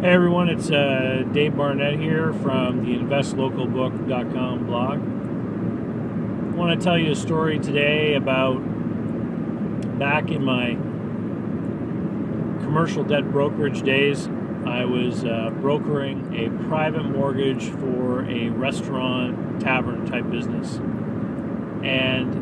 [0.00, 4.98] Hey everyone, it's uh, Dave Barnett here from the InvestLocalBook.com blog.
[4.98, 8.60] I want to tell you a story today about
[9.98, 10.70] back in my
[12.64, 14.26] commercial debt brokerage days.
[14.64, 20.76] I was uh, brokering a private mortgage for a restaurant, tavern type business.
[21.84, 22.40] And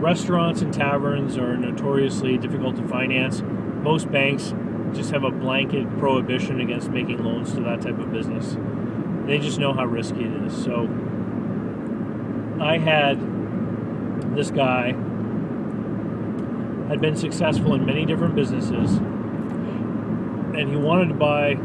[0.00, 3.42] restaurants and taverns are notoriously difficult to finance.
[3.82, 4.54] Most banks
[4.94, 8.56] just have a blanket prohibition against making loans to that type of business.
[9.26, 10.64] They just know how risky it is.
[10.64, 10.88] So
[12.60, 13.18] I had
[14.34, 14.88] this guy
[16.88, 21.58] had been successful in many different businesses, and he wanted to buy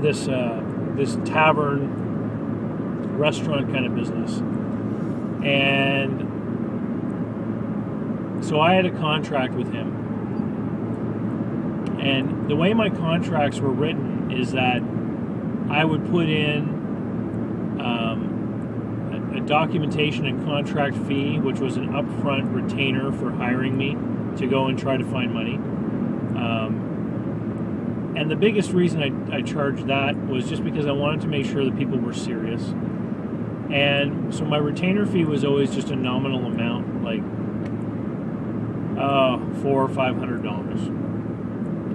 [0.00, 0.62] this uh,
[0.96, 4.38] this tavern restaurant kind of business,
[5.44, 6.28] and
[8.44, 10.01] so I had a contract with him
[12.02, 14.82] and the way my contracts were written is that
[15.70, 22.52] I would put in um, a, a, documentation and contract fee, which was an upfront
[22.52, 23.96] retainer for hiring me
[24.36, 25.54] to go and try to find money.
[26.34, 31.28] Um, and the biggest reason I, I charged that was just because I wanted to
[31.28, 32.62] make sure that people were serious.
[33.70, 37.22] And so my retainer fee was always just a nominal amount, like
[38.98, 40.80] uh, four or five hundred dollars.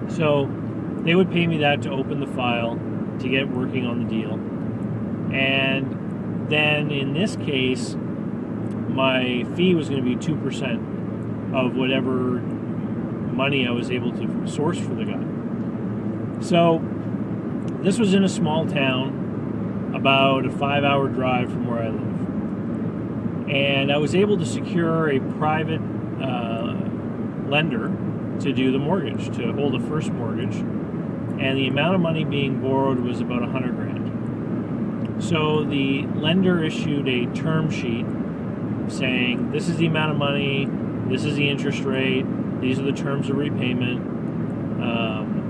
[0.09, 0.49] So
[1.03, 2.79] they would pay me that to open the file
[3.19, 4.33] to get working on the deal.
[5.33, 7.95] And then in this case,
[8.89, 12.41] my fee was going to be 2% of whatever
[13.37, 16.41] money I was able to source for the guy.
[16.41, 16.81] So
[17.81, 23.49] this was in a small town, about a five hour drive from where I live.
[23.49, 25.81] And I was able to secure a private
[26.21, 26.75] uh,
[27.47, 27.89] lender
[28.41, 30.55] to do the mortgage, to hold the first mortgage.
[30.55, 35.23] And the amount of money being borrowed was about a hundred grand.
[35.23, 38.05] So the lender issued a term sheet
[38.89, 40.67] saying this is the amount of money,
[41.07, 42.25] this is the interest rate,
[42.61, 44.01] these are the terms of repayment.
[44.81, 45.43] Um,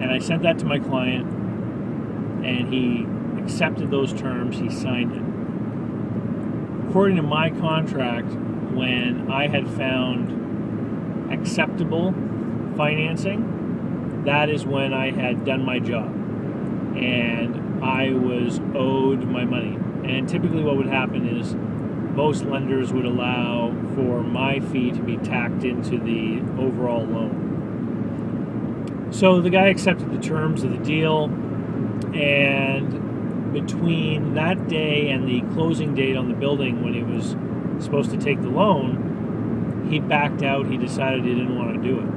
[0.00, 1.26] and I sent that to my client,
[2.44, 3.06] and he
[3.42, 5.22] accepted those terms, he signed it.
[6.88, 8.28] According to my contract,
[8.74, 10.43] when I had found
[11.34, 12.12] acceptable
[12.76, 16.06] financing, that is when I had done my job
[16.96, 19.78] and I was owed my money.
[20.04, 21.54] And typically, what would happen is
[22.14, 29.08] most lenders would allow for my fee to be tacked into the overall loan.
[29.10, 31.24] So the guy accepted the terms of the deal,
[32.14, 37.36] and between that day and the closing date on the building when he was
[37.84, 39.13] supposed to take the loan,
[39.88, 40.66] he backed out.
[40.66, 42.08] He decided he didn't want to do it.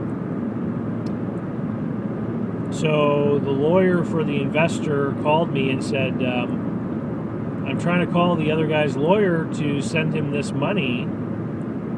[2.73, 8.35] So the lawyer for the investor called me and said, um, I'm trying to call
[8.35, 11.07] the other guy's lawyer to send him this money,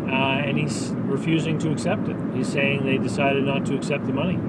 [0.08, 2.18] uh, and he's refusing to accept it.
[2.34, 4.40] He's saying they decided not to accept the money.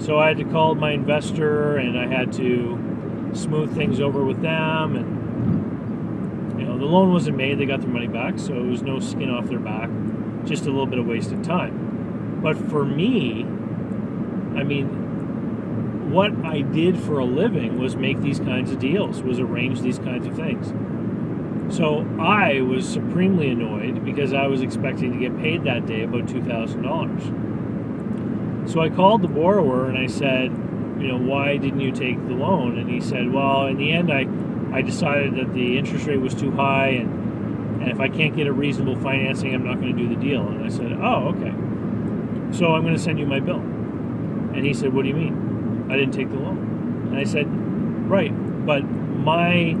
[0.00, 4.40] So I had to call my investor and I had to smooth things over with
[4.40, 5.19] them and
[6.80, 9.48] the loan wasn't made, they got their money back, so it was no skin off
[9.48, 9.90] their back,
[10.46, 12.40] just a little bit of wasted time.
[12.42, 13.42] But for me,
[14.58, 19.38] I mean, what I did for a living was make these kinds of deals, was
[19.38, 20.72] arrange these kinds of things.
[21.76, 26.24] So I was supremely annoyed because I was expecting to get paid that day about
[26.26, 28.70] $2,000.
[28.70, 30.50] So I called the borrower and I said,
[30.98, 32.78] you know, why didn't you take the loan?
[32.78, 34.24] And he said, well, in the end, I
[34.72, 38.46] I decided that the interest rate was too high, and, and if I can't get
[38.46, 40.46] a reasonable financing, I'm not going to do the deal.
[40.46, 41.52] And I said, Oh, okay.
[42.56, 43.60] So I'm going to send you my bill.
[43.60, 45.86] And he said, What do you mean?
[45.90, 47.08] I didn't take the loan.
[47.08, 47.46] And I said,
[48.08, 48.30] Right,
[48.66, 49.76] but my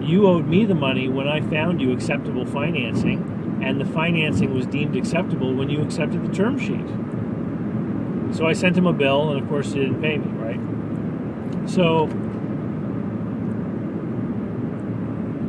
[0.00, 4.66] you owed me the money when I found you acceptable financing, and the financing was
[4.66, 6.86] deemed acceptable when you accepted the term sheet.
[8.36, 11.68] So I sent him a bill, and of course, he didn't pay me, right?
[11.68, 12.06] So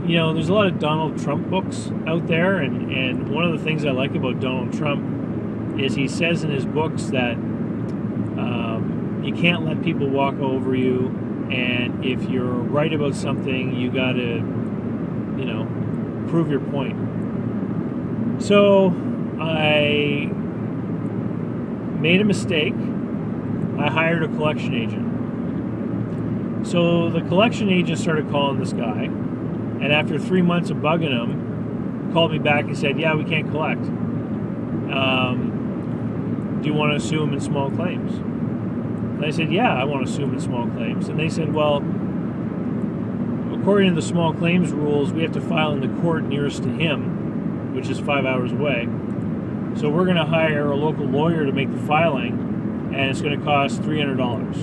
[0.09, 3.51] you know, there's a lot of Donald Trump books out there, and, and one of
[3.55, 9.21] the things I like about Donald Trump is he says in his books that um,
[9.23, 11.09] you can't let people walk over you,
[11.51, 14.37] and if you're right about something, you got to,
[15.37, 15.67] you know,
[16.27, 16.97] prove your point.
[18.41, 18.87] So
[19.39, 20.25] I
[21.99, 22.73] made a mistake.
[23.77, 26.65] I hired a collection agent.
[26.65, 29.11] So the collection agent started calling this guy
[29.81, 33.49] and after three months of bugging him, called me back and said, "Yeah, we can't
[33.49, 33.85] collect.
[34.91, 38.19] Um, do you want to him in small claims?"
[39.19, 41.09] And I said, Yeah, I want to assume in small claims.
[41.09, 41.83] And they said, Well,
[43.53, 46.69] according to the small claims rules, we have to file in the court nearest to
[46.69, 48.87] him, which is five hours away.
[49.75, 53.37] So we're going to hire a local lawyer to make the filing, and it's going
[53.37, 54.55] to cost three hundred dollars.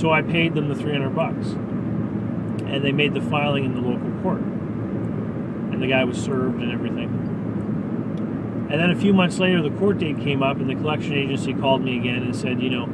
[0.00, 1.56] So I paid them the three hundred bucks,
[2.72, 6.72] and they made the filing in the local court, and the guy was served and
[6.72, 7.08] everything.
[8.70, 11.52] And then a few months later, the court date came up, and the collection agency
[11.52, 12.86] called me again and said, you know,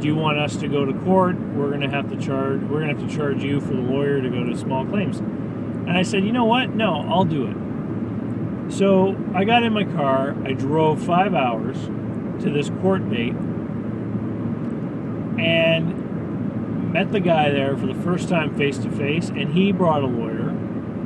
[0.00, 1.36] do you want us to go to court?
[1.36, 2.60] We're going to have to charge.
[2.62, 5.18] We're going to have to charge you for the lawyer to go to small claims.
[5.18, 6.70] And I said, you know what?
[6.70, 7.56] No, I'll do it.
[8.72, 11.76] So I got in my car, I drove five hours
[12.42, 13.34] to this court date,
[15.38, 16.03] and
[16.94, 20.06] met the guy there for the first time face to face, and he brought a
[20.06, 20.56] lawyer.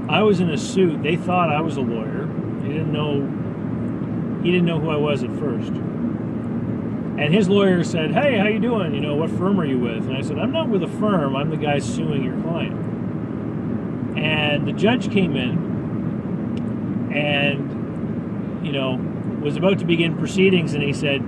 [0.07, 1.03] I was in a suit.
[1.03, 2.29] They thought I was a lawyer.
[2.63, 4.43] He didn't know.
[4.43, 5.71] He didn't know who I was at first.
[5.71, 8.93] And his lawyer said, "Hey, how you doing?
[8.95, 11.35] You know, what firm are you with?" And I said, "I'm not with a firm.
[11.35, 12.77] I'm the guy suing your client."
[14.19, 18.97] And the judge came in and you know
[19.41, 21.23] was about to begin proceedings and he said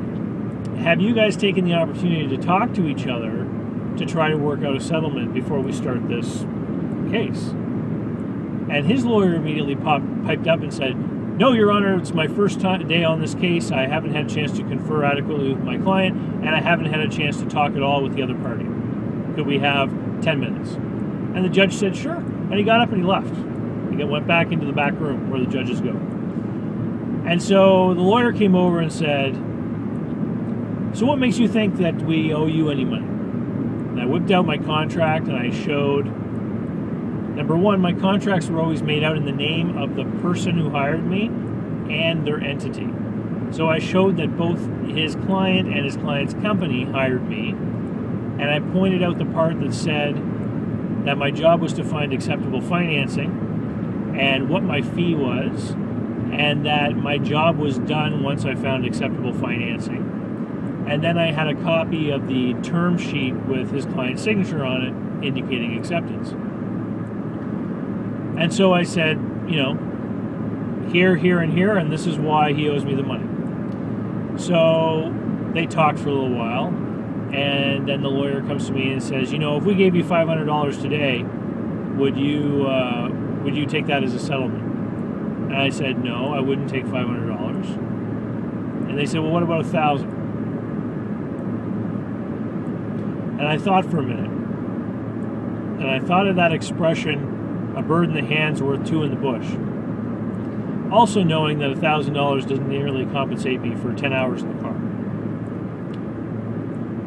[0.81, 3.40] have you guys taken the opportunity to talk to each other
[3.97, 6.41] to try to work out a settlement before we start this
[7.11, 7.49] case.
[8.71, 10.97] And his lawyer immediately popped, piped up and said
[11.41, 13.71] no your honor it's my first time, day on this case.
[13.71, 16.15] I haven't had a chance to confer adequately with my client
[16.45, 18.65] and i haven't had a chance to talk at all with the other party.
[19.35, 19.91] Could we have
[20.21, 20.73] 10 minutes?
[20.73, 22.17] And the judge said sure.
[22.17, 23.35] And he got up and he left.
[23.97, 25.91] He went back into the back room where the judges go.
[27.27, 29.35] And so the lawyer came over and said,
[30.97, 33.20] So what makes you think that we owe you any money?
[34.01, 39.05] I whipped out my contract and I showed number one, my contracts were always made
[39.05, 41.27] out in the name of the person who hired me
[41.91, 42.89] and their entity.
[43.51, 47.51] So I showed that both his client and his client's company hired me.
[47.51, 50.15] And I pointed out the part that said
[51.05, 55.71] that my job was to find acceptable financing and what my fee was,
[56.33, 60.10] and that my job was done once I found acceptable financing.
[60.87, 64.83] And then I had a copy of the term sheet with his client's signature on
[64.83, 64.95] it
[65.25, 66.33] indicating acceptance.
[68.41, 69.19] And so I said,
[69.49, 73.27] you know, here, here, and here, and this is why he owes me the money.
[74.39, 75.15] So
[75.53, 76.69] they talked for a little while,
[77.33, 80.03] and then the lawyer comes to me and says, you know, if we gave you
[80.03, 81.23] $500 today,
[81.97, 83.09] would you uh,
[83.45, 84.65] would you take that as a settlement?
[85.53, 87.77] And I said, no, I wouldn't take $500.
[88.89, 90.20] And they said, well, what about a thousand?
[93.41, 94.31] And I thought for a minute.
[95.81, 99.17] And I thought of that expression, a bird in the hand's worth two in the
[99.17, 99.47] bush.
[100.93, 102.13] Also knowing that a $1,000
[102.47, 104.75] doesn't nearly compensate me for 10 hours in the car.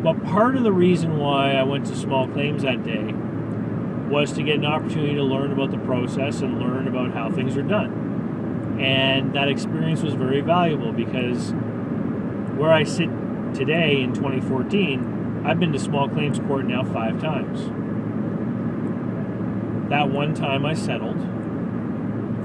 [0.01, 3.13] But part of the reason why I went to small claims that day
[4.09, 7.55] was to get an opportunity to learn about the process and learn about how things
[7.57, 8.79] are done.
[8.81, 11.51] And that experience was very valuable because
[12.57, 13.09] where I sit
[13.53, 15.12] today in 2014,
[15.45, 17.67] I've been to small claims court now five times.
[19.89, 21.17] That one time I settled,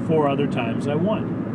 [0.08, 1.46] four other times I won.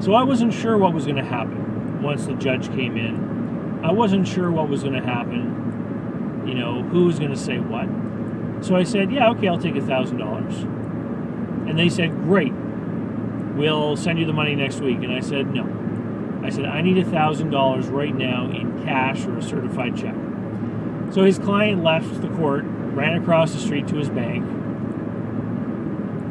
[0.00, 3.80] So I wasn't sure what was going to happen once the judge came in.
[3.82, 7.58] I wasn't sure what was going to happen, you know, who was going to say
[7.58, 7.88] what.
[8.64, 11.68] So I said, yeah, okay, I'll take a $1,000.
[11.68, 14.98] And they said, great, we'll send you the money next week.
[14.98, 15.64] And I said, no.
[16.42, 20.14] I said, I need a $1,000 right now in cash or a certified check.
[21.12, 24.44] So his client left the court, ran across the street to his bank.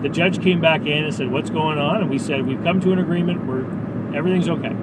[0.01, 2.01] The judge came back in and said, What's going on?
[2.01, 3.65] And we said, We've come to an agreement where
[4.15, 4.75] everything's okay.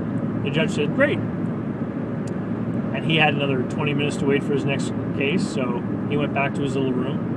[0.42, 1.18] The judge said, Great.
[1.18, 6.34] And he had another 20 minutes to wait for his next case, so he went
[6.34, 7.34] back to his little room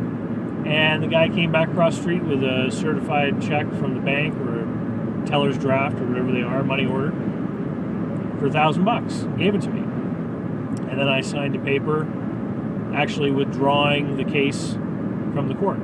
[0.68, 4.36] and the guy came back across the street with a certified check from the bank
[4.42, 4.66] or
[5.26, 7.12] teller's draft or whatever they are, money order,
[8.40, 9.26] for a thousand bucks.
[9.38, 9.82] Gave it to me.
[10.90, 12.08] And then I signed a paper
[12.96, 15.80] actually withdrawing the case from the court.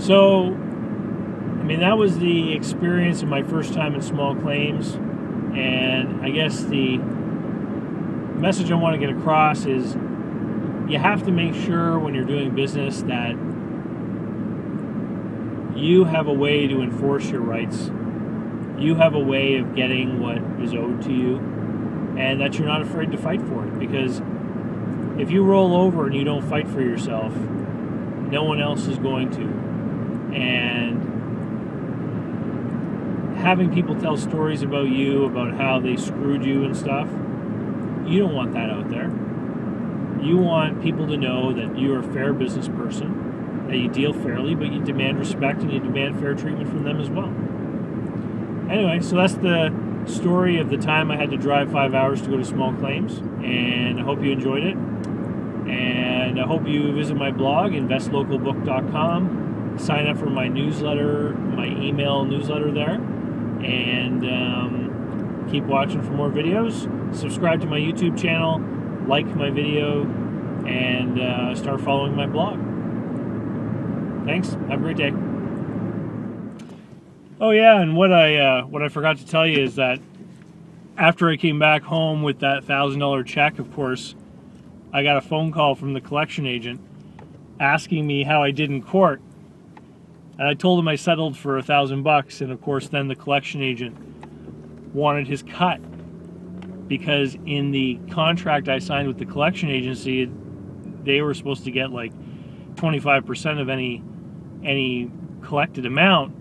[0.00, 4.94] So, I mean, that was the experience of my first time in small claims.
[4.94, 6.98] And I guess the
[8.38, 9.94] message I want to get across is
[10.88, 13.32] you have to make sure when you're doing business that
[15.76, 17.90] you have a way to enforce your rights.
[18.78, 21.36] You have a way of getting what is owed to you,
[22.16, 23.78] and that you're not afraid to fight for it.
[23.78, 24.22] Because
[25.18, 29.30] if you roll over and you don't fight for yourself, no one else is going
[29.32, 29.42] to.
[30.34, 30.98] And
[33.38, 37.08] having people tell stories about you, about how they screwed you and stuff.
[38.06, 39.10] You don't want that out there.
[40.20, 44.54] You want people to know that you're a fair business person, that you deal fairly,
[44.54, 47.32] but you demand respect and you demand fair treatment from them as well.
[48.70, 49.72] Anyway, so that's the
[50.06, 53.18] story of the time I had to drive five hours to go to small claims,
[53.42, 54.76] and I hope you enjoyed it.
[54.76, 62.24] And I hope you visit my blog, investlocalbook.com, sign up for my newsletter, my email
[62.24, 67.14] newsletter there, and um, keep watching for more videos.
[67.14, 68.60] Subscribe to my YouTube channel,
[69.06, 70.02] like my video,
[70.66, 72.58] and uh, start following my blog.
[74.26, 74.50] Thanks.
[74.68, 75.12] Have a great day.
[77.40, 80.00] Oh yeah, and what I uh, what I forgot to tell you is that
[80.96, 84.16] after I came back home with that thousand dollar check, of course,
[84.92, 86.80] I got a phone call from the collection agent
[87.60, 89.22] asking me how I did in court.
[90.36, 93.14] And I told him I settled for a thousand bucks, and of course, then the
[93.14, 93.96] collection agent
[94.92, 95.80] wanted his cut
[96.88, 100.28] because in the contract I signed with the collection agency,
[101.04, 102.12] they were supposed to get like
[102.74, 104.02] 25% of any
[104.64, 105.08] any
[105.40, 106.34] collected amount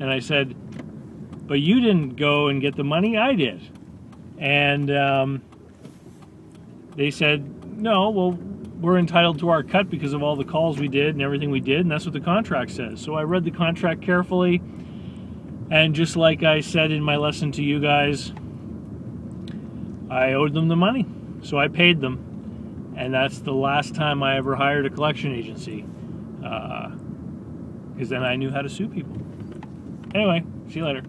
[0.00, 0.54] and I said,
[1.46, 3.60] but you didn't go and get the money, I did.
[4.38, 5.42] And um,
[6.96, 8.32] they said, no, well,
[8.80, 11.60] we're entitled to our cut because of all the calls we did and everything we
[11.60, 13.00] did, and that's what the contract says.
[13.00, 14.60] So I read the contract carefully,
[15.70, 18.32] and just like I said in my lesson to you guys,
[20.10, 21.06] I owed them the money.
[21.42, 25.84] So I paid them, and that's the last time I ever hired a collection agency.
[26.40, 29.16] Because uh, then I knew how to sue people.
[30.16, 31.02] Anyway, see you later.